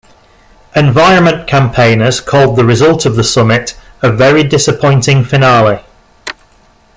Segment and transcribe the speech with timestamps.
[0.75, 5.83] Environment campaigners called the result of the summit "a very disappointing finale".